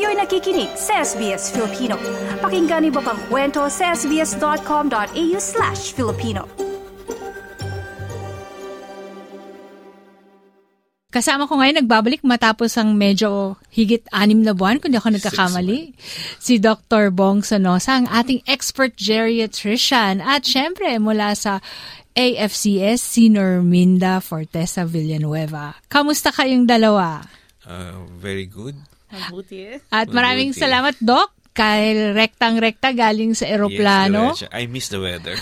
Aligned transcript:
Kayo'y 0.00 0.16
nakikinig 0.16 0.72
sa 0.80 1.04
SBS 1.04 1.52
Filipino. 1.52 2.00
Pakinggan 2.40 2.88
niyo 2.88 3.04
pa 3.04 3.12
ang 3.12 3.20
kwento 3.28 3.68
sa 3.68 3.92
sbs.com.au 3.92 5.36
slash 5.36 5.92
Filipino. 5.92 6.48
Kasama 11.12 11.44
ko 11.44 11.60
ngayon 11.60 11.84
nagbabalik 11.84 12.24
matapos 12.24 12.80
ang 12.80 12.96
medyo 12.96 13.60
higit 13.68 14.08
anim 14.08 14.40
na 14.40 14.56
buwan, 14.56 14.80
kung 14.80 14.88
di 14.88 14.96
ako 14.96 15.20
nagkakamali. 15.20 15.92
Si 16.40 16.56
Dr. 16.56 17.12
Bong 17.12 17.44
Sonosa, 17.44 18.00
ang 18.00 18.08
ating 18.08 18.40
expert 18.48 18.96
geriatrician. 18.96 20.24
At 20.24 20.48
syempre, 20.48 20.96
mula 20.96 21.36
sa 21.36 21.60
AFCS, 22.16 23.04
si 23.04 23.28
Norminda 23.28 24.24
Fortesa 24.24 24.88
Villanueva. 24.88 25.76
Kamusta 25.92 26.32
kayong 26.32 26.64
dalawa? 26.64 27.20
Uh, 27.68 28.08
very 28.16 28.48
good. 28.48 28.80
Mabuti. 29.10 29.76
At 29.90 30.06
maraming 30.08 30.54
Mabuti. 30.54 30.62
salamat, 30.62 30.96
Doc. 31.02 31.34
Kahit 31.50 32.14
rektang-rekta 32.14 32.94
galing 32.94 33.34
sa 33.34 33.42
eroplano. 33.50 34.32
Yes. 34.38 34.46
I 34.54 34.70
miss 34.70 34.86
the 34.86 35.02
weather. 35.02 35.34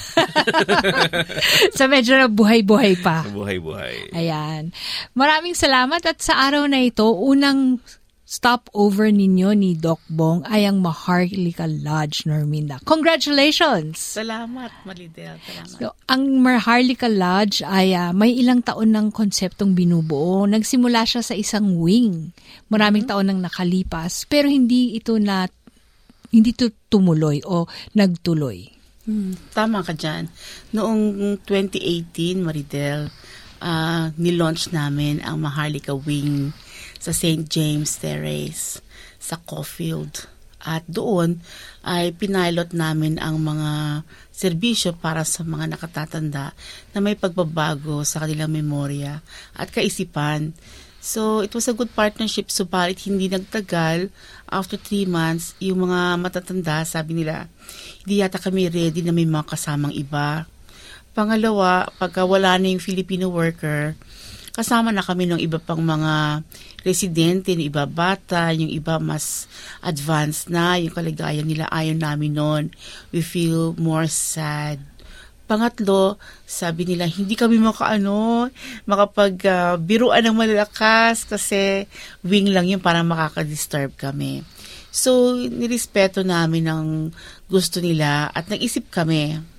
sa 1.79 1.85
medyo 1.85 2.17
na 2.17 2.33
buhay-buhay 2.33 2.97
pa. 3.05 3.29
Buhay-buhay. 3.29 4.17
Ayan. 4.17 4.73
Maraming 5.13 5.53
salamat 5.53 6.01
at 6.09 6.19
sa 6.25 6.49
araw 6.49 6.65
na 6.65 6.81
ito, 6.81 7.05
unang 7.13 7.77
stopover 8.29 9.09
ninyo 9.09 9.57
ni 9.57 9.73
Doc 9.73 10.05
Bong 10.05 10.45
ay 10.45 10.69
ang 10.69 10.85
Maharlika 10.85 11.65
Lodge, 11.65 12.29
Norminda. 12.29 12.77
Congratulations! 12.85 13.97
Salamat, 13.97 14.69
Malidel. 14.85 15.41
Salamat. 15.41 15.81
So, 15.81 15.97
ang 16.05 16.45
Maharlika 16.45 17.09
Lodge 17.09 17.65
ay 17.65 17.97
ah, 17.97 18.13
may 18.13 18.37
ilang 18.37 18.61
taon 18.61 18.93
ng 18.93 19.09
konseptong 19.17 19.73
binubuo. 19.73 20.45
Nagsimula 20.45 21.09
siya 21.09 21.25
sa 21.25 21.33
isang 21.33 21.81
wing. 21.81 22.37
Maraming 22.69 23.09
taon 23.09 23.33
nang 23.33 23.41
nakalipas, 23.41 24.29
pero 24.29 24.53
hindi 24.53 24.93
ito 24.93 25.17
na 25.17 25.49
hindi 26.29 26.53
ito 26.53 26.69
tumuloy 26.93 27.41
o 27.49 27.65
nagtuloy. 27.97 28.69
Hmm, 29.09 29.33
tama 29.57 29.81
ka 29.81 29.97
dyan. 29.97 30.29
Noong 30.77 31.41
2018, 31.49 32.45
Maridel, 32.45 33.09
ah, 33.63 34.11
nilaunch 34.19 34.71
namin 34.75 35.23
ang 35.23 35.43
Maharlika 35.43 35.95
Wing 35.95 36.55
sa 36.99 37.15
St. 37.15 37.47
James 37.47 37.99
Terrace 37.99 38.83
sa 39.19 39.39
Caulfield. 39.39 40.27
At 40.59 40.83
doon 40.91 41.39
ay 41.87 42.11
pinilot 42.19 42.75
namin 42.75 43.23
ang 43.23 43.39
mga 43.39 44.03
serbisyo 44.35 44.91
para 44.99 45.23
sa 45.23 45.47
mga 45.47 45.71
nakatatanda 45.71 46.51
na 46.91 46.99
may 46.99 47.15
pagbabago 47.15 48.03
sa 48.03 48.27
kanilang 48.27 48.51
memorya 48.51 49.23
at 49.55 49.71
kaisipan. 49.71 50.51
So, 50.99 51.47
it 51.47 51.55
was 51.55 51.71
a 51.71 51.79
good 51.79 51.95
partnership. 51.95 52.51
Subalit, 52.51 53.07
hindi 53.07 53.31
nagtagal. 53.31 54.11
After 54.51 54.75
three 54.75 55.07
months, 55.07 55.55
yung 55.63 55.87
mga 55.87 56.19
matatanda, 56.19 56.83
sabi 56.83 57.23
nila, 57.23 57.47
hindi 58.03 58.19
yata 58.19 58.43
kami 58.43 58.67
ready 58.67 59.07
na 59.07 59.15
may 59.15 59.25
mga 59.25 59.47
kasamang 59.47 59.95
iba. 59.95 60.43
Pangalawa, 61.19 61.91
pagka 61.99 62.23
wala 62.23 62.55
na 62.63 62.71
yung 62.71 62.79
Filipino 62.79 63.27
worker, 63.27 63.99
kasama 64.55 64.95
na 64.95 65.03
kami 65.03 65.27
ng 65.27 65.43
iba 65.43 65.59
pang 65.59 65.83
mga 65.83 66.47
residente, 66.87 67.51
yung 67.51 67.67
iba 67.67 67.91
bata, 67.91 68.55
yung 68.55 68.71
iba 68.71 69.03
mas 69.03 69.51
advanced 69.83 70.47
na, 70.47 70.79
yung 70.79 70.95
kaligayan 70.95 71.43
nila 71.43 71.67
ayaw 71.75 71.99
namin 71.99 72.39
noon. 72.39 72.65
We 73.11 73.27
feel 73.27 73.75
more 73.75 74.07
sad. 74.07 74.79
Pangatlo, 75.51 76.23
sabi 76.47 76.87
nila, 76.87 77.11
hindi 77.11 77.35
kami 77.35 77.59
makaano, 77.59 78.47
makapag 78.87 79.35
ah, 79.51 79.75
biruan 79.75 80.23
ng 80.23 80.39
malalakas 80.39 81.27
kasi 81.27 81.91
wing 82.23 82.55
lang 82.55 82.71
yun 82.71 82.79
para 82.79 83.03
makaka-disturb 83.03 83.91
kami. 83.99 84.47
So, 84.95 85.35
nirespeto 85.35 86.23
namin 86.23 86.71
ang 86.71 87.11
gusto 87.51 87.83
nila 87.83 88.31
at 88.31 88.47
nag-isip 88.47 88.87
kami. 88.87 89.58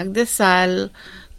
Nagdasal, 0.00 0.88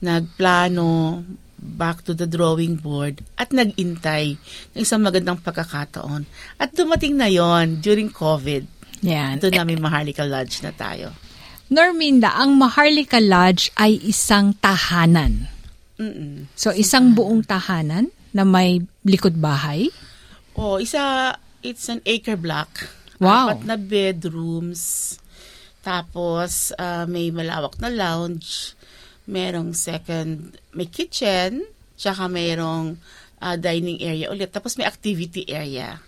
nagplano, 0.05 1.25
back 1.61 2.05
to 2.05 2.13
the 2.17 2.25
drawing 2.25 2.77
board 2.77 3.21
at 3.37 3.53
nag-intay 3.53 4.37
ng 4.73 4.81
isang 4.81 5.01
magandang 5.01 5.41
pagkakataon. 5.41 6.25
At 6.57 6.73
dumating 6.73 7.17
na 7.17 7.29
yon 7.29 7.81
during 7.81 8.09
COVID. 8.09 8.65
Yan. 9.01 9.41
Ito 9.41 9.49
namin 9.49 9.81
Maharlika 9.81 10.25
Lodge 10.25 10.61
na 10.61 10.73
tayo. 10.73 11.13
Norminda, 11.71 12.37
ang 12.37 12.57
Maharlika 12.57 13.17
Lodge 13.17 13.73
ay 13.77 13.97
isang 14.05 14.57
tahanan. 14.57 15.47
Mm-mm. 16.01 16.49
So, 16.57 16.73
isang 16.73 17.13
buong 17.13 17.45
tahanan 17.45 18.09
na 18.33 18.43
may 18.43 18.81
likod 19.05 19.37
bahay. 19.37 19.87
Oh, 20.57 20.81
isa, 20.81 21.33
it's 21.61 21.87
an 21.87 22.01
acre 22.09 22.35
block. 22.35 22.89
Wow. 23.21 23.53
Apat 23.53 23.69
na 23.69 23.77
bedrooms. 23.77 25.15
Tapos, 25.81 26.71
ah, 26.77 27.09
may 27.09 27.33
malawak 27.33 27.81
na 27.81 27.89
lounge. 27.89 28.77
Merong 29.25 29.73
second, 29.73 30.57
may 30.73 30.89
kitchen. 30.89 31.65
Tsaka 31.97 32.29
merong 32.29 32.97
ah, 33.41 33.57
dining 33.57 34.01
area 34.01 34.29
ulit. 34.29 34.53
Tapos 34.53 34.77
may 34.77 34.85
activity 34.85 35.49
area. 35.49 36.01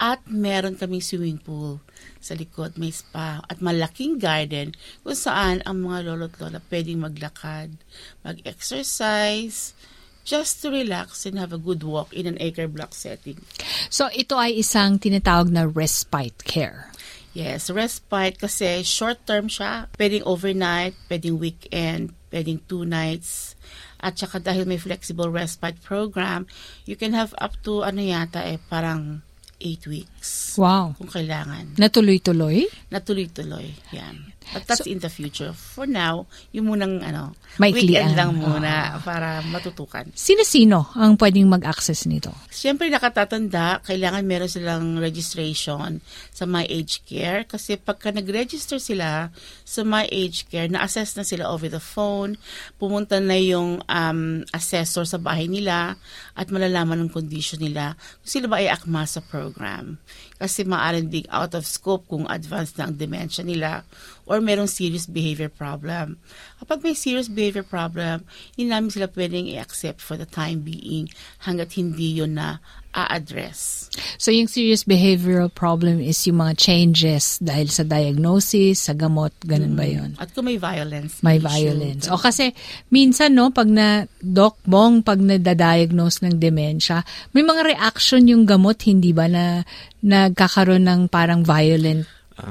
At 0.00 0.24
meron 0.24 0.80
kaming 0.80 1.04
swimming 1.04 1.38
pool 1.38 1.84
sa 2.18 2.32
likod. 2.32 2.80
May 2.80 2.90
spa. 2.90 3.44
At 3.44 3.60
malaking 3.60 4.16
garden 4.16 4.72
kung 5.04 5.16
saan 5.16 5.60
ang 5.68 5.84
mga 5.84 6.08
lolo't 6.08 6.34
lola 6.40 6.64
pwedeng 6.72 7.04
maglakad, 7.04 7.76
mag-exercise, 8.24 9.76
just 10.24 10.62
to 10.62 10.70
relax 10.70 11.26
and 11.26 11.38
have 11.38 11.52
a 11.52 11.58
good 11.58 11.82
walk 11.82 12.14
in 12.14 12.26
an 12.26 12.38
acre 12.40 12.70
block 12.70 12.94
setting. 12.94 13.42
So, 13.90 14.08
ito 14.14 14.38
ay 14.38 14.62
isang 14.62 15.02
tinatawag 15.02 15.50
na 15.50 15.66
respite 15.66 16.46
care. 16.46 16.91
Yes, 17.32 17.72
respite 17.72 18.36
kasi 18.36 18.84
short 18.84 19.24
term 19.24 19.48
siya. 19.48 19.88
Pwedeng 19.96 20.28
overnight, 20.28 20.92
pwedeng 21.08 21.40
weekend, 21.40 22.12
pwedeng 22.28 22.60
two 22.68 22.84
nights. 22.84 23.56
At 24.02 24.20
saka 24.20 24.42
dahil 24.42 24.68
may 24.68 24.76
flexible 24.76 25.32
respite 25.32 25.80
program, 25.80 26.44
you 26.84 26.98
can 26.98 27.16
have 27.16 27.32
up 27.40 27.56
to 27.64 27.86
ano 27.86 28.04
yata 28.04 28.44
eh, 28.44 28.60
parang 28.68 29.24
eight 29.62 29.86
weeks. 29.86 30.58
Wow. 30.58 30.98
Kung 30.98 31.08
kailangan. 31.08 31.78
Natuloy-tuloy? 31.78 32.66
Natuloy-tuloy. 32.90 33.94
Yan. 33.94 34.34
But 34.50 34.66
that's 34.66 34.84
in 34.84 34.98
the 34.98 35.08
future. 35.08 35.54
For 35.54 35.86
now, 35.86 36.26
yung 36.50 36.74
munang 36.74 37.00
ano, 37.00 37.38
Maiklian. 37.62 38.10
weekend 38.10 38.12
lang 38.18 38.32
muna 38.36 38.98
para 39.06 39.40
matutukan. 39.46 40.10
Sino-sino 40.12 40.90
ang 40.98 41.14
pwedeng 41.16 41.48
mag-access 41.48 42.04
nito? 42.10 42.34
Siyempre 42.50 42.90
nakatatanda, 42.90 43.80
kailangan 43.86 44.26
meron 44.26 44.50
silang 44.50 44.98
registration 44.98 46.02
sa 46.32 46.44
My 46.44 46.66
Age 46.66 47.04
Care 47.06 47.44
kasi 47.46 47.78
pagka 47.78 48.10
nag-register 48.10 48.82
sila 48.82 49.30
sa 49.62 49.80
My 49.86 50.04
Age 50.10 50.48
Care, 50.50 50.68
na-assess 50.68 51.16
na 51.16 51.24
sila 51.24 51.48
over 51.48 51.68
the 51.68 51.80
phone, 51.80 52.36
pumunta 52.76 53.20
na 53.20 53.36
yung 53.36 53.80
um, 53.86 54.20
assessor 54.52 55.04
sa 55.08 55.16
bahay 55.20 55.48
nila 55.48 55.96
at 56.36 56.48
malalaman 56.48 57.06
ang 57.06 57.10
condition 57.12 57.60
nila 57.60 57.96
kung 58.24 58.30
sila 58.30 58.46
ba 58.48 58.56
ay 58.60 58.68
akma 58.72 59.04
sa 59.04 59.20
program. 59.20 60.00
Kasi 60.40 60.64
maaaring 60.66 61.08
ding 61.12 61.28
out 61.30 61.54
of 61.54 61.68
scope 61.68 62.08
kung 62.08 62.26
advanced 62.26 62.74
na 62.80 62.90
ang 62.90 62.96
dementia 62.96 63.46
nila 63.46 63.86
or 64.32 64.40
merong 64.40 64.64
serious 64.64 65.04
behavior 65.04 65.52
problem. 65.52 66.16
Kapag 66.56 66.80
may 66.80 66.96
serious 66.96 67.28
behavior 67.28 67.60
problem, 67.60 68.24
hindi 68.56 68.72
namin 68.72 68.88
sila 68.88 69.12
pwedeng 69.12 69.44
i-accept 69.52 70.00
for 70.00 70.16
the 70.16 70.24
time 70.24 70.64
being 70.64 71.12
hanggat 71.44 71.76
hindi 71.76 72.16
yun 72.16 72.40
na 72.40 72.64
a-address. 72.96 73.88
So, 74.20 74.32
yung 74.32 74.48
serious 74.48 74.84
behavioral 74.84 75.52
problem 75.52 76.00
is 76.00 76.20
yung 76.28 76.40
mga 76.44 76.56
changes 76.60 77.40
dahil 77.40 77.68
sa 77.72 77.84
diagnosis, 77.84 78.88
sa 78.88 78.96
gamot, 78.96 79.32
ganun 79.44 79.76
ba 79.76 79.84
yun? 79.88 80.16
At 80.20 80.32
kung 80.36 80.48
may 80.48 80.60
violence. 80.60 81.20
May 81.24 81.40
issue, 81.40 81.48
violence. 81.48 82.04
O 82.12 82.20
kasi, 82.20 82.52
minsan, 82.92 83.36
no, 83.36 83.52
pag 83.52 83.68
na, 83.68 84.08
Doc 84.20 84.60
Bong, 84.68 85.00
pag 85.00 85.20
na-diagnose 85.20 86.24
ng 86.24 86.36
dementia, 86.36 87.04
may 87.32 87.44
mga 87.44 87.76
reaction 87.76 88.28
yung 88.28 88.44
gamot, 88.44 88.80
hindi 88.84 89.12
ba, 89.16 89.28
na 89.28 89.64
nagkakaroon 90.04 90.84
ng 90.84 91.00
parang 91.08 91.44
violent 91.44 92.04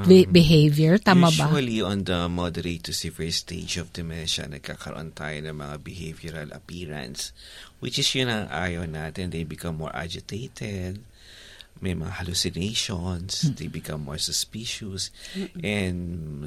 be- 0.06 0.24
behavior? 0.24 0.96
Tama 0.96 1.28
ba? 1.30 1.48
Usually 1.48 1.80
on 1.82 2.04
the 2.04 2.28
moderate 2.28 2.88
to 2.88 2.92
severe 2.92 3.30
stage 3.30 3.76
of 3.76 3.92
dementia, 3.92 4.48
nagkakaroon 4.48 5.12
tayo 5.12 5.38
ng 5.44 5.56
mga 5.56 5.76
behavioral 5.80 6.48
appearance, 6.50 7.32
which 7.78 7.98
is 7.98 8.08
yun 8.14 8.32
ang 8.32 8.48
ayaw 8.48 8.88
natin. 8.88 9.30
They 9.30 9.44
become 9.44 9.76
more 9.76 9.92
agitated, 9.92 11.04
may 11.82 11.92
mga 11.92 12.22
hallucinations, 12.22 13.50
they 13.58 13.66
become 13.66 14.06
more 14.06 14.18
suspicious, 14.18 15.10
and 15.60 15.98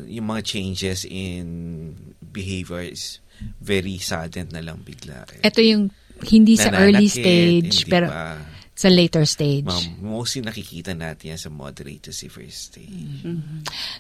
yung 0.07 0.27
mga 0.31 0.42
changes 0.47 1.03
in 1.03 1.94
behavior 2.21 2.81
is 2.81 3.19
very 3.59 4.00
sudden 4.00 4.47
na 4.56 4.63
lang 4.63 4.80
bigla. 4.81 5.27
eh. 5.36 5.44
Ito 5.44 5.59
yung 5.59 5.92
hindi 6.24 6.56
sa 6.56 6.71
early 6.71 7.12
Nananakit, 7.12 7.19
stage, 7.19 7.77
pero 7.92 8.07
pa- 8.07 8.55
sa 8.75 8.92
later 8.92 9.24
stage. 9.24 9.63
Ma'am, 9.63 10.04
mostly 10.04 10.44
nakikita 10.44 10.92
natin 10.92 11.33
yan 11.33 11.39
sa 11.39 11.48
moderate 11.48 12.12
to 12.12 12.12
severe 12.12 12.51
stage. 12.51 13.24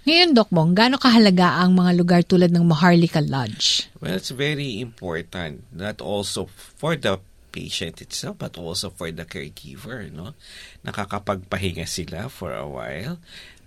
Ngayon, 0.03 0.35
Doc 0.35 0.51
Bong, 0.51 0.75
gaano 0.75 0.99
kahalaga 0.99 1.63
ang 1.63 1.79
mga 1.79 1.91
lugar 1.95 2.21
tulad 2.27 2.51
ng 2.51 2.67
Maharlika 2.67 3.23
Lodge? 3.23 3.87
Well, 4.03 4.19
it's 4.19 4.35
very 4.35 4.83
important. 4.83 5.63
Not 5.71 6.03
also 6.03 6.51
for 6.51 6.99
the 6.99 7.23
patient 7.55 8.03
itself 8.03 8.35
but 8.35 8.59
also 8.59 8.91
for 8.91 9.07
the 9.15 9.23
caregiver, 9.23 10.11
no? 10.11 10.35
Nakakapagpahinga 10.83 11.87
sila 11.87 12.27
for 12.27 12.51
a 12.51 12.67
while 12.67 13.15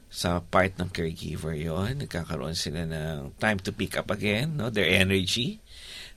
sa 0.08 0.40
part 0.40 0.76
ng 0.81 0.88
caregiver 0.88 1.52
yon 1.52 2.00
nagkakaroon 2.00 2.56
sila 2.56 2.88
ng 2.88 3.37
time 3.37 3.61
to 3.61 3.69
pick 3.76 3.93
up 3.93 4.08
again 4.08 4.56
no 4.56 4.72
their 4.72 4.88
energy 4.88 5.61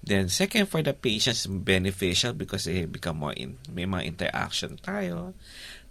then 0.01 0.29
second 0.29 0.65
for 0.65 0.81
the 0.81 0.93
patients 0.93 1.45
beneficial 1.45 2.33
because 2.33 2.65
they 2.65 2.85
become 2.85 3.21
more 3.21 3.33
in 3.37 3.57
may 3.69 3.85
mga 3.85 4.05
interaction 4.17 4.77
tayo. 4.81 5.33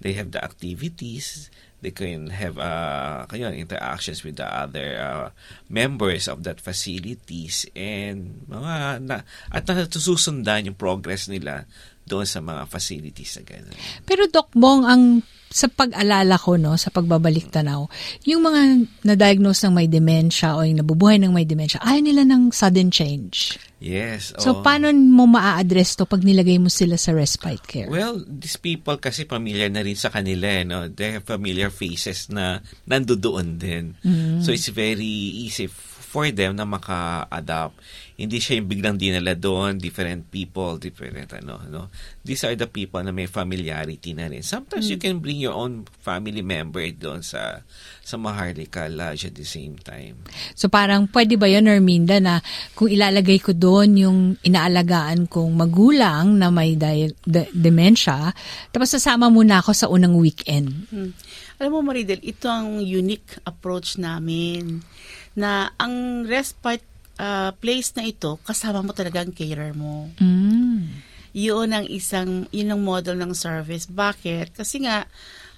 They 0.00 0.16
have 0.18 0.32
the 0.34 0.42
activities. 0.42 1.52
They 1.80 1.96
can 1.96 2.28
have 2.28 2.60
uh 2.60 3.24
kayo 3.30 3.52
interactions 3.56 4.20
with 4.20 4.36
the 4.36 4.48
other 4.48 5.00
uh, 5.00 5.26
members 5.70 6.28
of 6.28 6.44
that 6.44 6.60
facilities. 6.60 7.64
And 7.72 8.44
mga 8.50 9.04
na, 9.04 9.16
at 9.48 9.64
natususundan 9.64 10.68
yung 10.68 10.76
progress 10.76 11.30
nila 11.30 11.64
doon 12.04 12.26
sa 12.26 12.42
mga 12.42 12.66
facilities 12.68 13.38
na 13.38 13.42
gano'n. 13.46 13.76
Pero 14.04 14.26
Doc 14.26 14.50
Bong, 14.52 14.82
ang 14.84 15.22
sa 15.50 15.66
pag-alala 15.66 16.38
ko, 16.38 16.54
no, 16.54 16.78
sa 16.78 16.94
pagbabalik 16.94 17.50
tanaw, 17.50 17.90
yung 18.22 18.46
mga 18.46 18.86
na-diagnose 19.02 19.66
ng 19.66 19.74
may 19.74 19.90
dementia 19.90 20.54
o 20.54 20.62
yung 20.62 20.78
nabubuhay 20.78 21.18
ng 21.18 21.34
may 21.34 21.42
dementia, 21.42 21.82
ayaw 21.82 22.06
nila 22.06 22.22
ng 22.22 22.54
sudden 22.54 22.86
change. 22.94 23.58
Yes. 23.82 24.30
So, 24.38 24.60
oo. 24.60 24.62
paano 24.62 24.94
mo 24.94 25.26
maa-address 25.26 25.98
to 25.98 26.06
pag 26.06 26.22
nilagay 26.22 26.62
mo 26.62 26.70
sila 26.70 26.94
sa 26.94 27.10
respite 27.10 27.64
care? 27.66 27.90
Well, 27.90 28.22
these 28.22 28.62
people 28.62 29.02
kasi 29.02 29.26
familiar 29.26 29.66
na 29.72 29.82
rin 29.82 29.98
sa 29.98 30.14
kanila, 30.14 30.46
eh, 30.46 30.62
no? 30.62 30.86
They 30.86 31.18
have 31.18 31.26
familiar 31.26 31.74
faces 31.74 32.30
na 32.30 32.62
nandoon 32.86 33.58
din. 33.58 33.98
So, 34.46 34.54
it's 34.54 34.70
very 34.70 35.34
easy 35.48 35.66
for 36.10 36.26
them 36.34 36.58
na 36.58 36.66
maka-adapt. 36.66 37.78
Hindi 38.18 38.42
siya 38.42 38.58
yung 38.58 38.66
biglang 38.66 38.96
dinala 38.98 39.38
doon, 39.38 39.78
different 39.78 40.26
people, 40.26 40.74
different 40.74 41.30
ano, 41.38 41.62
no? 41.70 41.86
These 42.26 42.50
are 42.50 42.58
the 42.58 42.66
people 42.66 42.98
na 43.00 43.14
may 43.14 43.30
familiarity 43.30 44.12
na 44.12 44.26
rin. 44.26 44.42
Sometimes 44.42 44.90
you 44.90 44.98
can 44.98 45.22
bring 45.22 45.38
your 45.38 45.54
own 45.54 45.86
family 46.02 46.42
member 46.42 46.82
doon 46.90 47.22
sa 47.22 47.62
sa 48.02 48.18
Maharlika 48.18 48.90
Lodge 48.90 49.30
at 49.30 49.38
the 49.38 49.46
same 49.46 49.78
time. 49.78 50.26
So 50.58 50.66
parang 50.66 51.06
pwede 51.14 51.38
ba 51.38 51.46
yun, 51.46 51.70
Erminda, 51.70 52.18
na 52.18 52.42
kung 52.74 52.90
ilalagay 52.90 53.38
ko 53.38 53.54
doon 53.54 53.94
yung 53.94 54.18
inaalagaan 54.42 55.30
kong 55.30 55.54
magulang 55.54 56.34
na 56.36 56.50
may 56.50 56.74
di- 56.74 57.14
de- 57.22 57.54
dementia, 57.54 58.34
tapos 58.74 58.98
sasama 58.98 59.30
muna 59.30 59.62
ako 59.62 59.70
sa 59.72 59.86
unang 59.86 60.18
weekend. 60.18 60.90
Hmm. 60.90 61.14
Alam 61.62 61.70
mo, 61.76 61.92
Maridel, 61.92 62.24
ito 62.24 62.50
ang 62.50 62.82
unique 62.82 63.38
approach 63.46 64.00
namin 64.00 64.82
na 65.40 65.72
ang 65.80 66.28
respite 66.28 66.84
uh, 67.16 67.50
place 67.56 67.96
na 67.96 68.04
ito, 68.04 68.36
kasama 68.44 68.84
mo 68.84 68.92
talaga 68.92 69.24
ang 69.24 69.32
carer 69.32 69.72
mo. 69.72 70.12
Mm. 70.20 71.08
Yun 71.32 71.68
ang 71.70 71.86
isang, 71.86 72.44
yun 72.50 72.74
ang 72.74 72.82
model 72.82 73.16
ng 73.16 73.32
service. 73.32 73.86
Bakit? 73.86 74.52
Kasi 74.52 74.84
nga, 74.84 75.06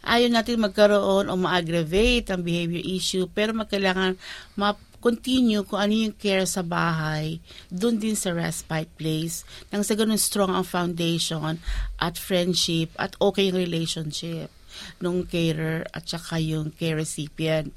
ayaw 0.04 0.28
natin 0.28 0.60
magkaroon 0.60 1.30
o 1.30 1.34
ma-aggravate 1.38 2.28
ang 2.30 2.42
behavior 2.42 2.82
issue, 2.82 3.26
pero 3.30 3.56
magkailangan 3.56 4.18
ma-continue 4.58 5.64
kung 5.64 5.80
ano 5.80 5.94
yung 5.94 6.14
care 6.14 6.44
sa 6.44 6.60
bahay, 6.60 7.40
doon 7.72 7.96
din 7.96 8.18
sa 8.18 8.34
respite 8.36 8.90
place, 8.98 9.46
nang 9.72 9.86
sa 9.86 9.96
ganun 9.96 10.20
strong 10.20 10.52
ang 10.52 10.66
foundation 10.66 11.56
at 11.96 12.14
friendship 12.20 12.92
at 13.00 13.16
okay 13.22 13.48
yung 13.48 13.58
relationship 13.58 14.52
nung 14.98 15.28
carer 15.28 15.84
at 15.92 16.08
saka 16.08 16.40
yung 16.40 16.72
care 16.72 16.96
recipient. 16.96 17.76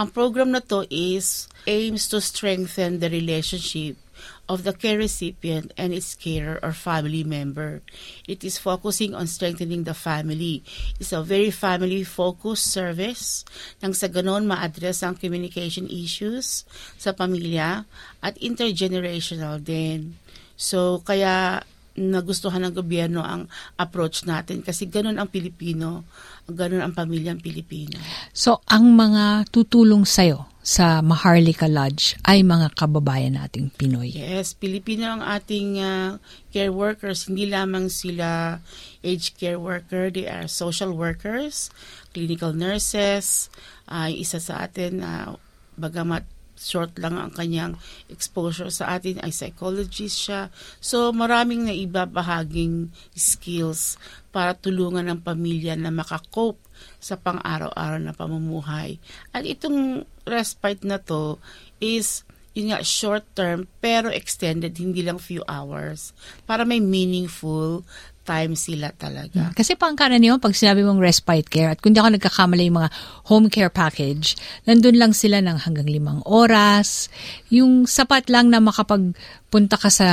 Ang 0.00 0.16
program 0.16 0.56
na 0.56 0.64
to 0.64 0.88
is 0.88 1.44
aims 1.68 2.08
to 2.08 2.24
strengthen 2.24 3.04
the 3.04 3.12
relationship 3.12 4.00
of 4.48 4.64
the 4.64 4.72
care 4.72 4.96
recipient 4.96 5.76
and 5.76 5.92
its 5.92 6.16
carer 6.16 6.56
or 6.64 6.72
family 6.72 7.20
member. 7.20 7.84
It 8.24 8.40
is 8.40 8.56
focusing 8.56 9.12
on 9.12 9.28
strengthening 9.28 9.84
the 9.84 9.92
family. 9.92 10.64
It's 10.96 11.12
a 11.12 11.20
very 11.20 11.52
family-focused 11.52 12.64
service 12.64 13.44
nang 13.84 13.92
sa 13.92 14.08
ganon 14.08 14.48
ma-address 14.48 15.04
ang 15.04 15.20
communication 15.20 15.84
issues 15.92 16.64
sa 16.96 17.12
pamilya 17.12 17.84
at 18.24 18.40
intergenerational 18.40 19.60
din. 19.60 20.16
So, 20.56 21.04
kaya 21.04 21.60
nagustuhan 21.98 22.62
ng 22.66 22.74
gobyerno 22.74 23.24
ang 23.24 23.50
approach 23.74 24.22
natin 24.28 24.62
kasi 24.62 24.86
ganun 24.86 25.18
ang 25.18 25.26
Pilipino, 25.26 26.06
ganun 26.46 26.82
ang 26.84 26.94
pamilyang 26.94 27.42
Pilipino. 27.42 27.98
So, 28.30 28.62
ang 28.70 28.94
mga 28.94 29.50
tutulong 29.50 30.06
sa'yo 30.06 30.46
sa 30.60 31.00
Maharlika 31.00 31.66
Lodge 31.66 32.20
ay 32.28 32.44
mga 32.44 32.76
kababayan 32.76 33.40
nating 33.40 33.72
Pinoy. 33.74 34.12
Yes, 34.12 34.52
Pilipino 34.52 35.08
ang 35.08 35.22
ating 35.24 35.80
uh, 35.80 36.20
care 36.52 36.70
workers. 36.70 37.26
Hindi 37.26 37.48
lamang 37.48 37.88
sila 37.88 38.60
aged 39.00 39.40
care 39.40 39.56
worker, 39.56 40.12
they 40.12 40.28
are 40.28 40.44
social 40.44 40.92
workers, 40.92 41.72
clinical 42.12 42.52
nurses, 42.52 43.48
ay 43.88 44.14
uh, 44.14 44.22
isa 44.22 44.38
sa 44.38 44.68
atin, 44.68 45.00
uh, 45.00 45.34
bagamat 45.80 46.28
short 46.60 47.00
lang 47.00 47.16
ang 47.16 47.32
kanyang 47.32 47.80
exposure 48.12 48.68
sa 48.68 49.00
atin 49.00 49.16
ay 49.24 49.32
psychologist 49.32 50.28
siya. 50.28 50.52
So 50.84 51.08
maraming 51.10 51.64
na 51.64 51.72
ibabahaging 51.72 52.92
skills 53.16 53.96
para 54.28 54.52
tulungan 54.52 55.08
ng 55.08 55.20
pamilya 55.24 55.74
na 55.74 55.88
makakope 55.88 56.60
sa 57.00 57.16
pang-araw-araw 57.16 58.00
na 58.00 58.12
pamumuhay. 58.12 59.00
At 59.32 59.48
itong 59.48 60.04
respite 60.28 60.84
na 60.84 61.00
to 61.00 61.40
is 61.80 62.28
yun 62.50 62.74
nga, 62.74 62.82
short 62.82 63.24
term 63.38 63.70
pero 63.78 64.10
extended, 64.10 64.74
hindi 64.76 65.06
lang 65.06 65.22
few 65.22 65.40
hours 65.46 66.10
para 66.44 66.66
may 66.66 66.82
meaningful 66.82 67.86
time 68.30 68.54
sila 68.54 68.94
talaga. 68.94 69.50
Kasi 69.58 69.74
pangkaraniwan, 69.74 70.38
pag 70.38 70.54
sinabi 70.54 70.86
mong 70.86 71.02
respite 71.02 71.50
care, 71.50 71.74
at 71.74 71.82
kung 71.82 71.90
di 71.90 71.98
ako 71.98 72.14
nagkakamali 72.14 72.70
yung 72.70 72.78
mga 72.78 72.90
home 73.26 73.50
care 73.50 73.74
package, 73.74 74.38
nandun 74.70 74.94
lang 74.94 75.10
sila 75.10 75.42
ng 75.42 75.58
hanggang 75.66 75.90
limang 75.90 76.22
oras. 76.22 77.10
Yung 77.50 77.90
sapat 77.90 78.30
lang 78.30 78.54
na 78.54 78.62
makapagpunta 78.62 79.74
ka 79.74 79.90
sa 79.90 80.08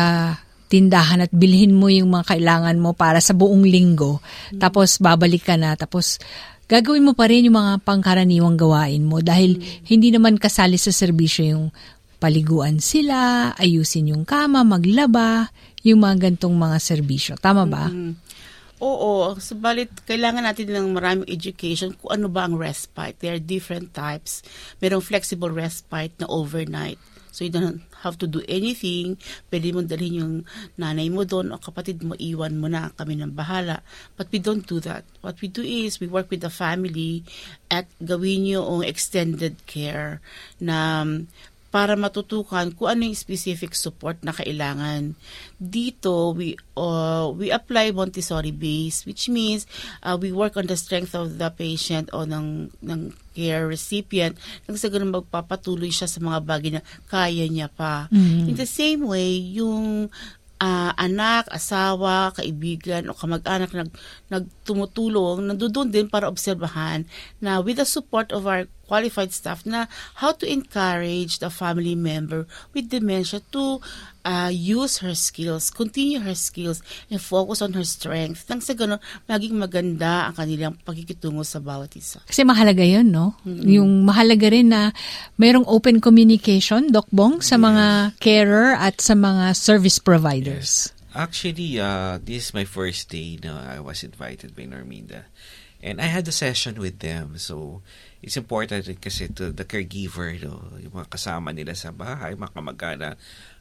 tindahan 0.68 1.24
at 1.24 1.32
bilhin 1.32 1.78
mo 1.78 1.88
yung 1.94 2.12
mga 2.12 2.36
kailangan 2.36 2.78
mo 2.82 2.98
para 2.98 3.22
sa 3.22 3.38
buong 3.38 3.64
linggo. 3.64 4.20
Mm. 4.52 4.60
Tapos 4.60 4.98
babalik 4.98 5.46
ka 5.46 5.56
na. 5.56 5.78
Tapos 5.78 6.20
gagawin 6.68 7.06
mo 7.06 7.14
pa 7.16 7.30
rin 7.32 7.48
yung 7.48 7.56
mga 7.56 7.86
pangkaraniwang 7.88 8.60
gawain 8.60 9.06
mo 9.08 9.24
dahil 9.24 9.62
mm. 9.62 9.88
hindi 9.88 10.12
naman 10.12 10.36
kasali 10.36 10.76
sa 10.76 10.92
serbisyo 10.92 11.44
yung 11.48 11.66
paliguan 12.18 12.82
sila, 12.82 13.54
ayusin 13.56 14.12
yung 14.12 14.26
kama, 14.26 14.66
maglaba, 14.66 15.54
yung 15.88 16.04
mga 16.04 16.28
gantong 16.28 16.56
mga 16.56 16.78
serbisyo. 16.84 17.34
Tama 17.40 17.64
ba? 17.64 17.88
Mm-hmm. 17.88 18.14
Oo, 18.78 19.34
subalit 19.42 19.90
kailangan 20.06 20.46
natin 20.46 20.70
ng 20.70 20.94
maraming 20.94 21.26
education 21.26 21.98
kung 21.98 22.14
ano 22.14 22.30
ba 22.30 22.46
ang 22.46 22.54
respite. 22.54 23.18
There 23.18 23.34
are 23.34 23.42
different 23.42 23.98
types. 23.98 24.46
Merong 24.78 25.02
flexible 25.02 25.50
respite 25.50 26.14
na 26.22 26.30
overnight. 26.30 27.02
So 27.34 27.46
you 27.46 27.54
don't 27.54 27.82
have 28.02 28.18
to 28.22 28.30
do 28.30 28.42
anything. 28.46 29.18
Pwede 29.50 29.70
mo 29.70 29.86
dalhin 29.86 30.22
yung 30.22 30.36
nanay 30.78 31.10
mo 31.10 31.26
doon 31.26 31.54
o 31.54 31.62
kapatid 31.62 32.06
mo, 32.06 32.14
iwan 32.18 32.58
mo 32.58 32.66
na 32.70 32.90
kami 32.94 33.18
ng 33.18 33.34
bahala. 33.34 33.82
But 34.14 34.30
we 34.30 34.42
don't 34.42 34.66
do 34.66 34.82
that. 34.86 35.06
What 35.22 35.42
we 35.42 35.50
do 35.50 35.66
is 35.66 35.98
we 35.98 36.10
work 36.10 36.30
with 36.30 36.42
the 36.42 36.54
family 36.54 37.26
at 37.74 37.86
gawin 38.02 38.46
yung 38.46 38.86
extended 38.86 39.58
care 39.70 40.22
na 40.58 41.06
para 41.78 41.94
matutukan 41.94 42.74
kung 42.74 42.90
ano 42.90 43.06
yung 43.06 43.14
specific 43.14 43.78
support 43.78 44.18
na 44.26 44.34
kailangan. 44.34 45.14
Dito, 45.62 46.34
we 46.34 46.58
uh, 46.74 47.30
we 47.38 47.54
apply 47.54 47.94
Montessori 47.94 48.50
base, 48.50 49.06
which 49.06 49.30
means 49.30 49.70
uh, 50.02 50.18
we 50.18 50.34
work 50.34 50.58
on 50.58 50.66
the 50.66 50.74
strength 50.74 51.14
of 51.14 51.38
the 51.38 51.54
patient 51.54 52.10
o 52.18 52.26
ng, 52.26 52.74
ng 52.82 53.14
care 53.38 53.70
recipient 53.70 54.34
nang 54.66 54.74
sa 54.74 54.90
ganun 54.90 55.14
magpapatuloy 55.22 55.94
siya 55.94 56.10
sa 56.10 56.18
mga 56.18 56.42
bagay 56.42 56.72
na 56.74 56.82
kaya 57.06 57.46
niya 57.46 57.70
pa. 57.70 58.10
Mm-hmm. 58.10 58.50
In 58.50 58.56
the 58.58 58.66
same 58.66 59.06
way, 59.06 59.38
yung 59.38 60.10
uh, 60.58 60.92
anak, 60.98 61.46
asawa, 61.54 62.34
kaibigan 62.34 63.06
o 63.10 63.14
kamag-anak 63.14 63.70
nag, 63.70 63.94
nagtumutulong, 64.34 65.46
nandoon 65.46 65.94
din 65.94 66.10
para 66.10 66.26
obserbahan 66.26 67.06
na 67.38 67.62
with 67.62 67.78
the 67.78 67.86
support 67.86 68.34
of 68.34 68.50
our 68.50 68.66
qualified 68.88 69.36
staff 69.36 69.68
na 69.68 69.86
how 70.24 70.32
to 70.32 70.48
encourage 70.48 71.44
the 71.44 71.52
family 71.52 71.94
member 71.94 72.48
with 72.72 72.88
dementia 72.88 73.44
to 73.52 73.84
uh, 74.28 74.52
use 74.52 75.00
her 75.00 75.16
skills, 75.16 75.72
continue 75.72 76.20
her 76.20 76.36
skills, 76.36 76.84
and 77.12 77.20
focus 77.22 77.64
on 77.64 77.72
her 77.76 77.88
strength. 77.88 78.44
Nang 78.52 78.60
sa 78.60 78.76
ganun, 78.76 79.00
maging 79.28 79.56
maganda 79.56 80.28
ang 80.28 80.36
kanilang 80.36 80.76
pagkikitungo 80.84 81.48
sa 81.48 81.64
bawat 81.64 81.96
isa. 81.96 82.20
Kasi 82.28 82.44
mahalaga 82.44 82.84
yun, 82.84 83.08
no? 83.08 83.40
Mm-hmm. 83.48 83.68
Yung 83.80 83.92
mahalaga 84.04 84.52
rin 84.52 84.72
na 84.72 84.92
mayroong 85.40 85.68
open 85.68 86.04
communication, 86.04 86.92
Doc 86.92 87.08
Bong, 87.12 87.40
sa 87.40 87.56
yes. 87.56 87.64
mga 87.64 87.86
carer 88.20 88.76
at 88.76 89.00
sa 89.00 89.16
mga 89.16 89.56
service 89.56 90.00
providers. 90.00 90.92
Yes. 90.92 90.96
Actually, 91.18 91.80
uh, 91.82 92.20
this 92.22 92.50
is 92.50 92.54
my 92.54 92.68
first 92.68 93.10
day 93.10 93.40
na 93.42 93.58
I 93.74 93.80
was 93.82 94.04
invited 94.04 94.54
by 94.54 94.70
Norminda. 94.70 95.26
And 95.82 96.02
I 96.02 96.10
had 96.10 96.28
a 96.28 96.34
session 96.34 96.78
with 96.78 97.00
them. 97.00 97.38
So, 97.38 97.82
it's 98.22 98.38
important 98.38 98.88
rin 98.90 98.98
kasi 98.98 99.30
to 99.30 99.54
the 99.54 99.62
caregiver, 99.62 100.34
no, 100.42 100.74
yung 100.82 100.94
mga 100.98 101.14
kasama 101.14 101.54
nila 101.54 101.78
sa 101.78 101.94
bahay, 101.94 102.34
mga 102.34 102.54
kamag-ana, 102.58 103.10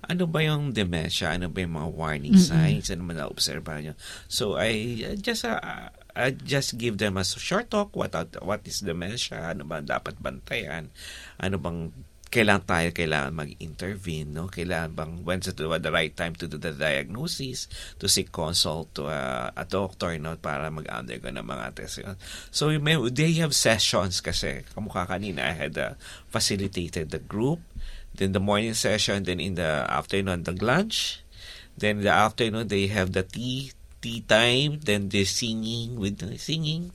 ano 0.06 0.24
ba 0.24 0.40
yung 0.40 0.72
dementia? 0.72 1.34
Ano 1.34 1.52
ba 1.52 1.60
yung 1.60 1.76
mga 1.76 1.90
warning 1.92 2.38
signs? 2.38 2.88
Ano 2.88 3.04
man 3.04 3.20
na-obserbahan 3.20 3.92
nyo? 3.92 3.94
So, 4.30 4.56
I 4.56 4.96
just, 5.20 5.44
uh, 5.44 5.92
I 6.16 6.32
just 6.32 6.80
give 6.80 6.96
them 6.96 7.20
a 7.20 7.24
short 7.26 7.68
talk. 7.68 7.92
What, 7.92 8.16
what 8.40 8.64
is 8.64 8.80
dementia? 8.80 9.52
Ano 9.52 9.68
ba 9.68 9.84
dapat 9.84 10.16
bantayan? 10.22 10.88
Ano 11.36 11.60
bang 11.60 11.92
kailangan 12.36 12.68
tayo 12.68 12.88
kailangan 12.92 13.32
mag-intervene, 13.32 14.28
no? 14.28 14.52
Kailangan 14.52 14.92
bang 14.92 15.12
when's 15.24 15.48
the, 15.48 15.56
the 15.56 15.88
right 15.88 16.12
time 16.12 16.36
to 16.36 16.44
do 16.44 16.60
the 16.60 16.76
diagnosis, 16.76 17.64
to 17.96 18.04
seek 18.04 18.28
consult 18.28 18.92
to 18.92 19.08
a, 19.08 19.48
a 19.56 19.64
doctor, 19.64 20.12
no? 20.20 20.36
Para 20.36 20.68
mag-undergo 20.68 21.32
ng 21.32 21.40
mga 21.40 21.72
tests. 21.72 22.04
So, 22.52 22.68
may, 22.76 23.00
they 23.08 23.32
have 23.40 23.56
sessions 23.56 24.20
kasi, 24.20 24.68
kamukha 24.76 25.08
kanina, 25.08 25.48
I 25.48 25.56
had 25.56 25.74
uh, 25.80 25.96
facilitated 26.28 27.08
the 27.08 27.24
group, 27.24 27.64
then 28.12 28.36
the 28.36 28.40
morning 28.44 28.76
session, 28.76 29.24
then 29.24 29.40
in 29.40 29.56
the 29.56 29.88
afternoon, 29.88 30.44
the 30.44 30.52
lunch, 30.52 31.24
then 31.76 32.04
in 32.04 32.04
the 32.04 32.12
afternoon, 32.12 32.68
they 32.68 32.88
have 32.92 33.16
the 33.16 33.24
tea, 33.24 33.72
tea 34.04 34.20
time, 34.28 34.80
then 34.84 35.08
the 35.08 35.24
singing 35.24 35.96
with 35.96 36.20
the 36.20 36.36
singing, 36.36 36.92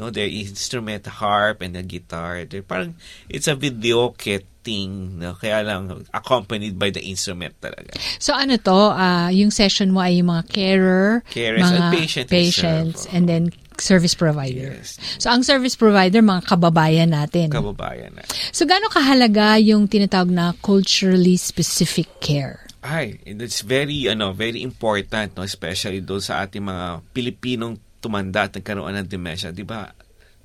no, 0.00 0.08
their 0.08 0.32
instrument, 0.32 1.04
harp 1.04 1.60
and 1.60 1.76
the 1.76 1.84
guitar. 1.84 2.48
They're 2.48 2.64
parang, 2.64 2.96
it's 3.28 3.44
a 3.44 3.54
video 3.54 4.16
kit 4.16 4.48
thing, 4.64 5.20
no? 5.20 5.36
kaya 5.36 5.60
lang 5.60 6.08
accompanied 6.12 6.80
by 6.80 6.88
the 6.88 7.04
instrument 7.04 7.52
talaga. 7.60 7.92
So 8.16 8.32
ano 8.32 8.56
to, 8.56 8.80
ah, 8.96 9.28
yung 9.28 9.52
session 9.52 9.92
mo 9.92 10.00
ay 10.00 10.24
yung 10.24 10.32
mga 10.32 10.44
carer, 10.48 11.20
Carers 11.28 11.64
mga 11.64 11.76
and 11.76 11.92
patient 11.92 12.26
patients, 12.32 13.04
and 13.12 13.28
then 13.28 13.52
service 13.80 14.12
provider. 14.12 14.76
Yes. 14.76 15.00
So 15.20 15.32
ang 15.32 15.44
service 15.44 15.76
provider, 15.76 16.20
mga 16.20 16.48
kababayan 16.48 17.12
natin. 17.12 17.52
Kababayan 17.52 18.16
na. 18.16 18.24
so 18.52 18.68
gaano 18.68 18.92
kahalaga 18.92 19.56
yung 19.60 19.88
tinatawag 19.88 20.32
na 20.32 20.52
culturally 20.60 21.36
specific 21.36 22.08
care? 22.20 22.64
Ay, 22.80 23.20
it's 23.28 23.60
very, 23.60 24.08
ano, 24.08 24.32
very 24.32 24.64
important, 24.64 25.36
no? 25.36 25.44
especially 25.44 26.00
doon 26.00 26.24
sa 26.24 26.44
ating 26.44 26.64
mga 26.64 27.04
Pilipinong 27.12 27.76
tumanda 28.00 28.48
at 28.48 28.56
nagkaroon 28.56 28.96
ng 28.96 29.08
dementia. 29.08 29.52
Di 29.52 29.62
ba, 29.62 29.86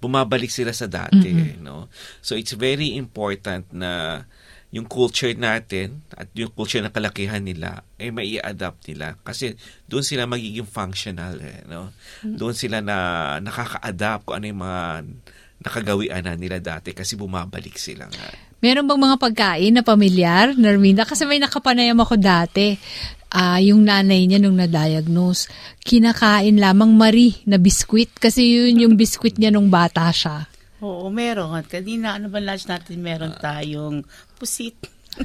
bumabalik 0.03 0.51
sila 0.51 0.75
sa 0.75 0.85
dati. 0.85 1.55
No? 1.63 1.87
So 2.21 2.35
it's 2.35 2.53
very 2.53 2.99
important 2.99 3.71
na 3.71 4.21
yung 4.75 4.91
culture 4.91 5.31
natin 5.31 6.03
at 6.11 6.27
yung 6.35 6.51
culture 6.51 6.83
na 6.83 6.91
kalakihan 6.91 7.39
nila 7.39 7.87
ay 7.95 8.11
mai 8.11 8.35
adapt 8.35 8.91
nila 8.91 9.15
kasi 9.23 9.55
doon 9.87 10.03
sila 10.03 10.27
magiging 10.27 10.67
functional 10.67 11.39
eh, 11.39 11.63
no 11.63 11.95
doon 12.19 12.51
sila 12.51 12.83
na 12.83 12.97
nakaka-adapt 13.39 14.27
kung 14.27 14.35
ano 14.35 14.45
yung 14.51 14.61
mga 14.67 14.83
nakagawian 15.63 16.27
na 16.27 16.35
nila 16.35 16.59
dati 16.59 16.91
kasi 16.91 17.15
bumabalik 17.15 17.79
sila 17.79 18.11
nga 18.11 18.27
Meron 18.65 18.89
bang 18.89 18.97
mga 18.97 19.17
pagkain 19.21 19.73
na 19.77 19.85
pamilyar, 19.85 20.57
Narminda? 20.57 21.05
Kasi 21.05 21.21
may 21.29 21.37
nakapanayam 21.37 22.01
ako 22.01 22.17
dati. 22.17 22.73
Ah, 23.29 23.59
yung 23.59 23.83
nanay 23.83 24.25
niya 24.25 24.39
nung 24.39 24.55
na-diagnose, 24.55 25.49
kinakain 25.83 26.55
lamang 26.55 26.95
Marie 26.95 27.35
na 27.45 27.57
biskwit 27.57 28.13
kasi 28.15 28.41
yun 28.47 28.79
yung 28.79 28.95
biskwit 28.95 29.35
niya 29.35 29.51
nung 29.51 29.67
bata 29.67 30.07
siya. 30.09 30.47
Oo, 30.79 31.09
meron. 31.09 31.51
Kanina, 31.65 32.15
ano 32.15 32.27
ba 32.27 32.39
lunch 32.39 32.67
natin? 32.67 32.99
Meron 32.99 33.33
Ah. 33.35 33.59
tayong 33.59 34.03
pusit. 34.37 34.75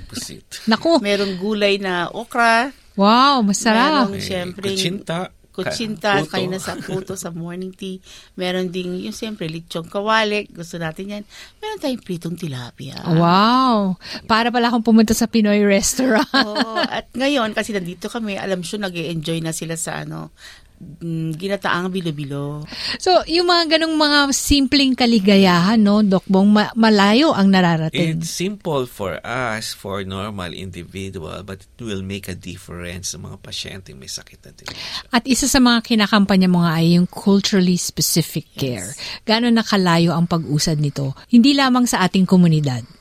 pusit 0.07 0.47
Naku, 0.71 1.03
Meron 1.03 1.35
gulay 1.35 1.75
na 1.77 2.07
okra. 2.11 2.71
wow, 2.95 3.43
masarap. 3.43 4.07
Meron, 4.07 4.15
May 4.15 4.23
siyempre, 4.23 4.71
kutsinta 4.71 5.31
kutsinta, 5.51 6.23
puto. 6.23 6.31
kayo 6.35 6.47
na 6.49 6.61
sa 6.63 6.79
puto 6.79 7.15
sa 7.19 7.35
morning 7.35 7.75
tea. 7.75 7.99
Meron 8.39 8.71
ding, 8.71 9.03
yung 9.03 9.15
siyempre, 9.15 9.51
lechong 9.51 9.91
kawali. 9.91 10.47
Gusto 10.51 10.79
natin 10.79 11.21
yan. 11.21 11.25
Meron 11.59 11.79
tayong 11.83 12.05
pritong 12.07 12.39
tilapia. 12.39 13.03
Wow. 13.05 13.99
Para 14.31 14.49
pala 14.49 14.71
akong 14.71 14.87
pumunta 14.87 15.13
sa 15.13 15.27
Pinoy 15.27 15.63
restaurant. 15.67 16.27
Oo, 16.33 16.79
at 16.81 17.11
ngayon, 17.13 17.53
kasi 17.53 17.75
nandito 17.75 18.07
kami, 18.07 18.39
alam 18.39 18.63
siya, 18.63 18.87
nag 18.87 18.95
enjoy 18.95 19.43
na 19.43 19.53
sila 19.53 19.75
sa 19.75 20.03
ano, 20.07 20.33
mm, 20.81 21.37
ginataang 21.37 21.93
bilo-bilo. 21.93 22.65
So, 22.97 23.21
yung 23.29 23.53
mga 23.53 23.77
ganong 23.77 23.95
mga 23.95 24.19
simpleng 24.33 24.97
kaligayahan, 24.97 25.77
no, 25.77 26.01
Doc 26.01 26.25
Bong, 26.27 26.51
ma- 26.51 26.73
malayo 26.73 27.37
ang 27.37 27.53
nararating. 27.53 28.19
It's 28.19 28.33
simple 28.33 28.89
for 28.89 29.21
us, 29.21 29.77
for 29.77 30.03
normal 30.03 30.57
individual, 30.57 31.45
but 31.45 31.63
it 31.63 31.81
will 31.85 32.03
make 32.03 32.27
a 32.27 32.35
difference 32.35 33.13
sa 33.13 33.19
mga 33.21 33.37
pasyente 33.45 33.93
may 33.93 34.09
sakit 34.09 34.41
na 34.43 34.51
dementia. 34.57 35.13
At 35.13 35.29
isa 35.29 35.45
sa 35.47 35.61
mga 35.61 35.85
kinakampanya 35.85 36.49
mo 36.49 36.65
nga 36.65 36.81
ay 36.81 36.97
yung 36.97 37.07
culturally 37.07 37.77
specific 37.77 38.49
care. 38.57 38.97
Gano'n 39.29 39.55
nakalayo 39.55 40.17
ang 40.17 40.25
pag-usad 40.25 40.81
nito? 40.81 41.13
Hindi 41.29 41.53
lamang 41.53 41.85
sa 41.85 42.03
ating 42.09 42.25
komunidad. 42.25 43.00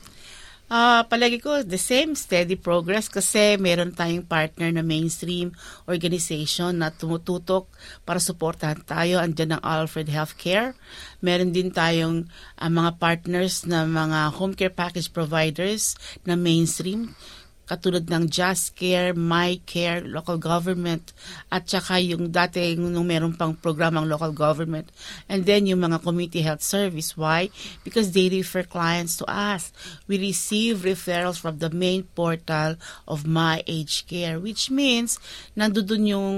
Ah, 0.70 1.02
palagi 1.02 1.42
ko 1.42 1.66
the 1.66 1.74
same 1.74 2.14
steady 2.14 2.54
progress 2.54 3.10
kasi 3.10 3.58
meron 3.58 3.90
tayong 3.90 4.22
partner 4.22 4.70
na 4.70 4.86
mainstream 4.86 5.50
organization 5.90 6.78
na 6.78 6.94
tumututok 6.94 7.66
para 8.06 8.22
suportahan 8.22 8.78
tayo. 8.86 9.18
Andiyan 9.18 9.58
ang 9.58 9.62
Alfred 9.66 10.06
Healthcare. 10.06 10.78
Meron 11.18 11.50
din 11.50 11.74
tayong 11.74 12.30
ah, 12.54 12.70
mga 12.70 13.02
partners 13.02 13.66
na 13.66 13.82
mga 13.82 14.30
home 14.38 14.54
care 14.54 14.70
package 14.70 15.10
providers 15.10 15.98
na 16.22 16.38
mainstream 16.38 17.18
katulad 17.70 18.10
ng 18.10 18.26
Just 18.26 18.74
Care, 18.74 19.14
My 19.14 19.62
Care, 19.62 20.02
local 20.02 20.42
government, 20.42 21.14
at 21.54 21.70
saka 21.70 22.02
yung 22.02 22.34
dati 22.34 22.74
nung 22.74 23.06
meron 23.06 23.38
pang 23.38 23.54
programang 23.54 24.10
local 24.10 24.34
government. 24.34 24.90
And 25.30 25.46
then 25.46 25.70
yung 25.70 25.86
mga 25.86 26.02
community 26.02 26.42
health 26.42 26.66
service. 26.66 27.14
Why? 27.14 27.54
Because 27.86 28.10
they 28.10 28.26
refer 28.26 28.66
clients 28.66 29.14
to 29.22 29.26
us. 29.30 29.70
We 30.10 30.18
receive 30.18 30.82
referrals 30.82 31.38
from 31.38 31.62
the 31.62 31.70
main 31.70 32.10
portal 32.10 32.74
of 33.06 33.22
My 33.22 33.62
Age 33.70 34.10
Care, 34.10 34.42
which 34.42 34.66
means 34.66 35.22
nandoon 35.54 36.10
yung 36.10 36.30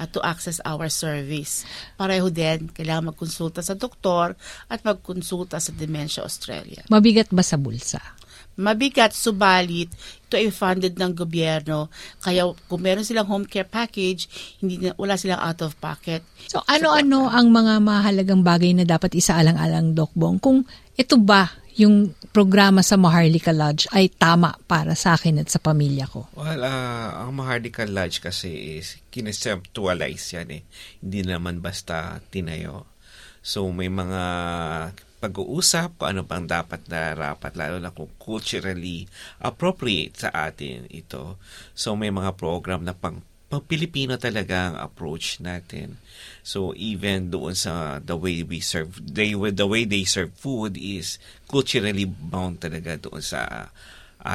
at 0.00 0.12
to 0.16 0.20
access 0.24 0.56
our 0.64 0.88
service. 0.88 1.68
Pareho 2.00 2.32
din, 2.32 2.72
kailangan 2.72 3.12
magkonsulta 3.12 3.60
sa 3.60 3.76
doktor 3.76 4.32
at 4.72 4.80
magkonsulta 4.80 5.60
sa 5.60 5.70
Dementia 5.76 6.24
Australia. 6.24 6.80
Mabigat 6.88 7.28
ba 7.28 7.44
sa 7.44 7.60
bulsa? 7.60 8.00
Mabigat, 8.56 9.12
subalit, 9.12 9.92
ito 10.26 10.34
ay 10.34 10.48
funded 10.48 10.96
ng 10.96 11.12
gobyerno. 11.12 11.92
Kaya 12.24 12.48
kung 12.66 12.80
meron 12.80 13.04
silang 13.04 13.28
home 13.28 13.46
care 13.46 13.68
package, 13.68 14.26
hindi 14.64 14.80
na, 14.80 14.96
wala 14.96 15.20
silang 15.20 15.38
out 15.38 15.60
of 15.60 15.76
pocket. 15.76 16.24
So 16.48 16.64
ano-ano 16.64 17.28
ang 17.28 17.52
mga 17.52 17.78
mahalagang 17.84 18.40
bagay 18.40 18.72
na 18.72 18.88
dapat 18.88 19.12
isaalang-alang, 19.12 19.92
Doc 19.92 20.10
Bong? 20.16 20.40
Kung 20.40 20.64
ito 20.96 21.20
ba 21.20 21.46
yung 21.76 22.16
programa 22.32 22.80
sa 22.80 22.96
Maharlika 22.96 23.52
Lodge 23.52 23.84
ay 23.92 24.08
tama 24.08 24.56
para 24.64 24.96
sa 24.96 25.12
akin 25.12 25.44
at 25.44 25.52
sa 25.52 25.60
pamilya 25.60 26.08
ko? 26.08 26.32
Well, 26.32 26.64
uh, 26.64 27.28
ang 27.28 27.36
Maharlika 27.36 27.84
Lodge 27.84 28.24
kasi 28.24 28.80
is 28.80 28.96
kineseptualize 29.12 30.24
yan 30.32 30.48
eh. 30.56 30.62
Hindi 31.04 31.20
naman 31.28 31.60
basta 31.60 32.16
tinayo. 32.32 32.88
So 33.44 33.68
may 33.70 33.92
mga 33.92 34.22
pag-uusap 35.16 35.96
kung 35.96 36.08
ano 36.12 36.22
pang 36.28 36.44
dapat 36.44 36.84
na 36.92 37.16
rapat, 37.16 37.56
lalo 37.56 37.80
na 37.80 37.92
kung 37.92 38.12
culturally 38.20 39.08
appropriate 39.40 40.26
sa 40.26 40.28
atin 40.48 40.84
ito. 40.92 41.40
So 41.72 41.96
may 41.96 42.12
mga 42.12 42.36
program 42.36 42.84
na 42.84 42.92
pang 42.92 43.24
pang 43.46 43.62
Pilipino 43.62 44.18
talaga 44.18 44.74
ang 44.74 44.76
approach 44.82 45.38
natin. 45.38 46.02
So 46.42 46.74
even 46.74 47.30
doon 47.30 47.54
sa 47.54 48.02
the 48.02 48.18
way 48.18 48.42
we 48.42 48.58
serve, 48.58 48.98
they, 48.98 49.38
the 49.38 49.68
way 49.70 49.86
they 49.86 50.02
serve 50.02 50.34
food 50.34 50.74
is 50.74 51.22
culturally 51.46 52.04
bound 52.06 52.58
talaga 52.58 52.98
doon 52.98 53.22
sa 53.22 53.70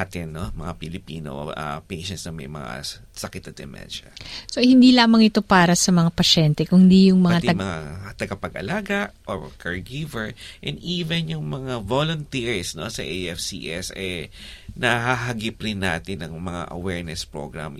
atin, 0.00 0.32
no? 0.32 0.48
mga 0.56 0.72
Pilipino 0.80 1.52
uh, 1.52 1.80
patients 1.84 2.24
na 2.24 2.32
may 2.32 2.48
mga 2.48 2.80
sakit 3.12 3.52
at 3.52 3.56
dementia. 3.56 4.08
So, 4.48 4.64
hindi 4.64 4.96
lamang 4.96 5.28
ito 5.28 5.44
para 5.44 5.76
sa 5.76 5.92
mga 5.92 6.10
pasyente, 6.16 6.64
kundi 6.64 7.12
yung 7.12 7.20
mga... 7.20 7.38
Pati 7.44 7.48
tag- 7.52 7.60
mga 7.60 7.80
tagapag-alaga 8.16 9.00
or 9.28 9.52
caregiver 9.60 10.32
and 10.64 10.80
even 10.80 11.28
yung 11.28 11.46
mga 11.52 11.84
volunteers 11.84 12.72
no, 12.72 12.88
sa 12.88 13.04
AFCS, 13.04 13.92
eh, 13.94 14.32
nahahagip 14.72 15.60
rin 15.60 15.84
natin 15.84 16.24
ng 16.24 16.34
mga 16.40 16.72
awareness 16.72 17.28
program. 17.28 17.76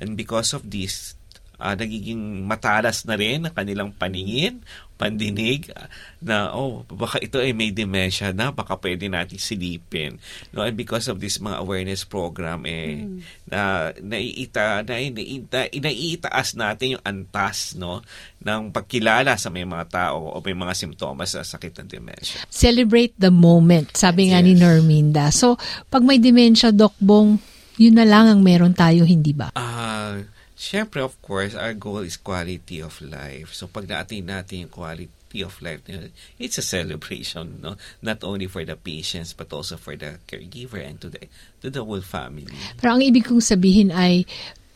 And 0.00 0.16
because 0.16 0.56
of 0.56 0.68
this, 0.72 1.19
uh, 1.60 1.76
nagiging 1.76 2.48
matalas 2.48 3.04
na 3.04 3.14
rin 3.14 3.44
ang 3.44 3.54
kanilang 3.54 3.92
paningin, 3.92 4.64
pandinig 5.00 5.72
na 6.20 6.52
oh 6.52 6.84
baka 6.92 7.16
ito 7.24 7.40
ay 7.40 7.56
may 7.56 7.72
dementia 7.72 8.36
na 8.36 8.52
baka 8.52 8.76
pwede 8.76 9.08
natin 9.08 9.40
silipin 9.40 10.20
no 10.52 10.60
and 10.60 10.76
because 10.76 11.08
of 11.08 11.16
this 11.16 11.40
mga 11.40 11.56
awareness 11.56 12.04
program 12.04 12.68
eh 12.68 13.08
mm. 13.08 13.48
na 13.48 13.88
naiita 13.96 14.84
na, 14.84 15.00
na, 15.00 15.60
naiitaas 15.72 16.52
natin 16.52 17.00
yung 17.00 17.04
antas 17.08 17.80
no 17.80 18.04
ng 18.44 18.68
pagkilala 18.76 19.40
sa 19.40 19.48
may 19.48 19.64
mga 19.64 19.88
tao 19.88 20.36
o 20.36 20.44
may 20.44 20.52
mga 20.52 20.76
simptomas 20.76 21.32
sa 21.32 21.40
sakit 21.40 21.80
ng 21.80 21.88
dementia 21.88 22.44
celebrate 22.52 23.16
the 23.16 23.32
moment 23.32 23.88
sabi 23.96 24.28
yes. 24.28 24.36
nga 24.36 24.38
ni 24.44 24.52
Norminda 24.52 25.32
so 25.32 25.56
pag 25.88 26.04
may 26.04 26.20
dementia 26.20 26.68
doc 26.76 26.92
bong 27.00 27.40
yun 27.80 27.96
na 27.96 28.04
lang 28.04 28.28
ang 28.28 28.44
meron 28.44 28.76
tayo 28.76 29.08
hindi 29.08 29.32
ba 29.32 29.48
ah 29.56 30.20
uh, 30.20 30.39
Siyempre, 30.60 31.00
of 31.00 31.16
course, 31.24 31.56
our 31.56 31.72
goal 31.72 32.04
is 32.04 32.20
quality 32.20 32.84
of 32.84 33.00
life. 33.00 33.56
So, 33.56 33.64
pag 33.64 33.88
na-attain 33.88 34.28
natin 34.28 34.68
yung 34.68 34.74
quality 34.76 35.40
of 35.40 35.56
life, 35.64 35.80
it's 36.36 36.60
a 36.60 36.66
celebration, 36.66 37.64
no? 37.64 37.80
Not 38.04 38.20
only 38.28 38.44
for 38.44 38.60
the 38.60 38.76
patients, 38.76 39.32
but 39.32 39.48
also 39.56 39.80
for 39.80 39.96
the 39.96 40.20
caregiver 40.28 40.84
and 40.84 41.00
to 41.00 41.08
the, 41.08 41.32
to 41.64 41.72
the 41.72 41.80
whole 41.80 42.04
family. 42.04 42.52
Pero 42.76 42.92
ang 42.92 43.00
ibig 43.00 43.24
kong 43.24 43.40
sabihin 43.40 43.88
ay, 43.88 44.28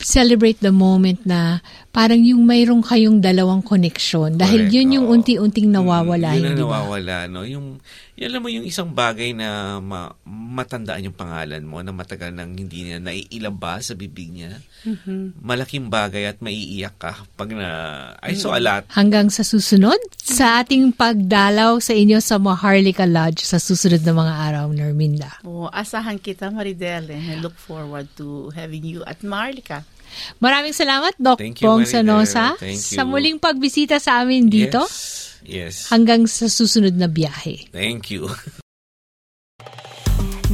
celebrate 0.05 0.61
the 0.61 0.73
moment 0.75 1.23
na 1.25 1.65
parang 1.89 2.21
yung 2.21 2.45
mayroong 2.45 2.85
kayong 2.85 3.25
dalawang 3.25 3.65
connection 3.65 4.37
dahil 4.37 4.69
Correct, 4.69 4.75
yun 4.77 4.95
yung 5.01 5.07
oh. 5.09 5.15
unti-unting 5.17 5.73
nawawala 5.73 6.35
mm, 6.35 6.37
yun 6.37 6.45
hindi 6.45 6.61
nawawala 6.61 7.17
ba? 7.25 7.31
no 7.31 7.41
yung 7.47 7.81
yan 8.15 8.31
alam 8.31 8.43
mo 8.47 8.51
yung 8.51 8.63
isang 8.63 8.95
bagay 8.95 9.35
na 9.35 9.83
ma, 9.83 10.15
matandaan 10.27 11.11
yung 11.11 11.19
pangalan 11.19 11.67
mo 11.67 11.83
na 11.83 11.91
matagal 11.91 12.31
nang 12.31 12.55
hindi 12.55 12.87
niya 12.87 13.03
naiilabas 13.03 13.91
sa 13.91 13.95
bibig 13.99 14.31
niya. 14.31 14.63
Mm-hmm. 14.85 15.41
malaking 15.41 15.89
bagay 15.89 16.29
at 16.29 16.45
maiiyak 16.45 16.95
ka 17.01 17.25
pag 17.41 17.49
na 17.51 17.69
I 18.21 18.37
saw 18.37 18.53
a 18.53 18.61
lot 18.61 18.85
hanggang 18.93 19.33
sa 19.33 19.41
susunod 19.41 19.97
sa 20.21 20.61
ating 20.61 20.93
pagdalaw 20.93 21.81
sa 21.81 21.97
inyo 21.97 22.21
sa 22.21 22.37
Maharlika 22.37 23.09
Lodge 23.09 23.49
sa 23.49 23.57
susunod 23.57 24.05
na 24.05 24.13
mga 24.13 24.35
araw 24.53 24.67
Norminda 24.77 25.41
oh, 25.41 25.73
asahan 25.73 26.21
kita 26.21 26.53
Maridel 26.53 27.09
and 27.09 27.25
I 27.33 27.41
look 27.41 27.57
forward 27.57 28.13
to 28.21 28.53
having 28.53 28.85
you 28.85 29.01
at 29.09 29.25
Maharlika. 29.25 29.83
Maraming 30.39 30.77
salamat, 30.77 31.19
Doc 31.19 31.43
Thank 31.43 31.59
you, 31.59 31.67
Bong 31.67 31.83
Sanosa, 31.89 32.55
sa 32.79 33.03
muling 33.03 33.43
pagbisita 33.43 33.99
sa 33.99 34.23
amin 34.23 34.47
dito. 34.47 34.85
Yes. 34.87 35.24
Yes. 35.45 35.93
Hanggang 35.93 36.27
sa 36.27 36.51
susunod 36.51 36.97
na 36.97 37.07
biyahe. 37.07 37.71
Thank 37.71 38.11
you. 38.11 38.29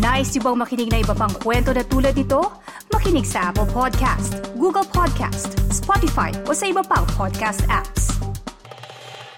Nice 0.01 0.39
yung 0.39 0.55
bang 0.55 0.59
makinig 0.63 0.89
na 0.89 1.03
iba 1.03 1.13
pang 1.19 1.35
kwento 1.35 1.75
na 1.75 1.83
tulad 1.83 2.15
ito? 2.15 2.41
Makinig 2.95 3.27
sa 3.27 3.51
Apple 3.51 3.67
Podcast, 3.69 4.39
Google 4.55 4.87
Podcast, 4.87 5.59
Spotify 5.67 6.31
o 6.47 6.55
sa 6.55 6.71
iba 6.71 6.81
pang 6.81 7.05
podcast 7.19 7.67
apps. 7.67 8.30